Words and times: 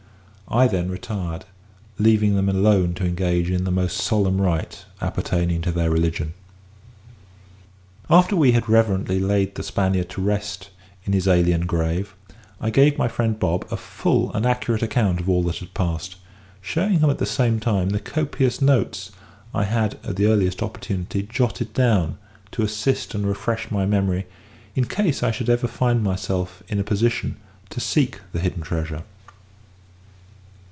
I 0.53 0.67
then 0.67 0.89
retired, 0.89 1.45
leaving 1.97 2.35
them 2.35 2.49
alone 2.49 2.93
to 2.95 3.05
engage 3.05 3.49
in 3.49 3.63
the 3.63 3.71
most 3.71 3.95
solemn 3.95 4.41
rite 4.41 4.83
appertaining 4.99 5.61
to 5.61 5.71
their 5.71 5.89
religion. 5.89 6.33
After 8.09 8.35
we 8.35 8.51
had 8.51 8.67
reverently 8.67 9.17
laid 9.21 9.55
the 9.55 9.63
Spaniard 9.63 10.09
to 10.09 10.21
rest 10.21 10.69
in 11.05 11.13
his 11.13 11.25
alien 11.25 11.65
grave, 11.65 12.13
I 12.59 12.69
gave 12.69 12.97
my 12.97 13.07
friend 13.07 13.39
Bob 13.39 13.65
a 13.71 13.77
full 13.77 14.29
and 14.33 14.45
accurate 14.45 14.83
account 14.83 15.21
of 15.21 15.29
all 15.29 15.41
that 15.43 15.59
had 15.59 15.73
passed, 15.73 16.17
showing 16.61 16.99
him 16.99 17.09
at 17.09 17.19
the 17.19 17.25
same 17.25 17.61
time 17.61 17.91
the 17.91 17.99
copious 18.01 18.61
notes 18.61 19.13
I 19.53 19.63
had, 19.63 19.97
at 20.03 20.17
the 20.17 20.25
earliest 20.25 20.61
opportunity, 20.61 21.23
jotted 21.23 21.71
down 21.73 22.17
to 22.51 22.63
assist 22.63 23.15
and 23.15 23.25
refresh 23.25 23.71
my 23.71 23.85
memory 23.85 24.27
in 24.75 24.83
case 24.83 25.23
I 25.23 25.31
should 25.31 25.49
ever 25.49 25.67
find 25.69 26.03
myself 26.03 26.61
in 26.67 26.77
a 26.77 26.83
position 26.83 27.37
to 27.69 27.79
seek 27.79 28.19
the 28.33 28.41
hidden 28.41 28.61
treasure. 28.63 29.03